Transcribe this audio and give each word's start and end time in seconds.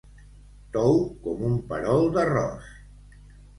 Tou 0.77 0.97
com 1.27 1.45
un 1.51 1.61
perol 1.73 2.11
d'arròs. 2.17 2.75